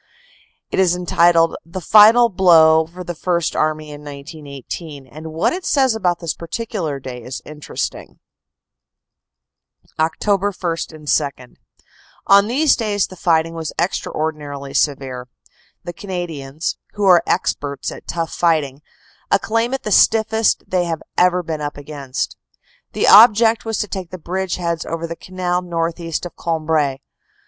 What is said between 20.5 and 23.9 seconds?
they have ever been up against. The object was to